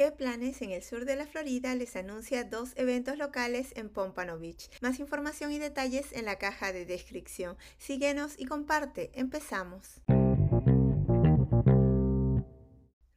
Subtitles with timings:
[0.00, 4.38] ¿Qué planes en el sur de la Florida les anuncia dos eventos locales en Pompano
[4.38, 4.70] Beach?
[4.80, 7.58] Más información y detalles en la caja de descripción.
[7.76, 9.10] Síguenos y comparte.
[9.12, 10.00] Empezamos.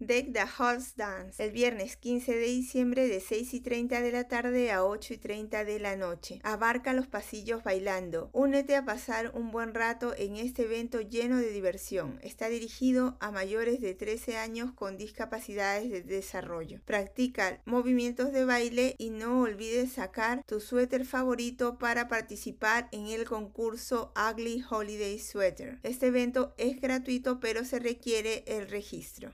[0.06, 4.28] Deck the Halls Dance el viernes 15 de diciembre de 6 y 30 de la
[4.28, 6.40] tarde a 8 y 30 de la noche.
[6.44, 8.30] Abarca los pasillos bailando.
[8.34, 12.20] Únete a pasar un buen rato en este evento lleno de diversión.
[12.22, 16.82] Está dirigido a mayores de 13 años con discapacidades de desarrollo.
[16.86, 23.26] Practica movimientos de baile y no olvides sacar tu suéter favorito para participar en el
[23.26, 25.80] concurso Ugly Holiday Sweater.
[25.84, 29.32] Este evento es gratuito pero se requiere el registro.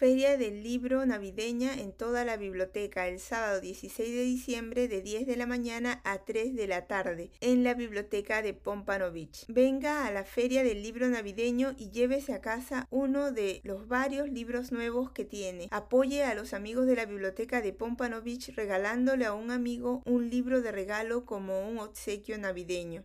[0.00, 5.26] Feria del Libro Navideña en toda la biblioteca el sábado 16 de diciembre de 10
[5.26, 9.44] de la mañana a 3 de la tarde en la biblioteca de Pompano Beach.
[9.48, 14.30] Venga a la Feria del Libro Navideño y llévese a casa uno de los varios
[14.30, 15.68] libros nuevos que tiene.
[15.70, 20.30] Apoye a los amigos de la biblioteca de Pompano Beach regalándole a un amigo un
[20.30, 23.04] libro de regalo como un obsequio navideño.